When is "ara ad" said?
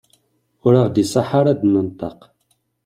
1.39-1.57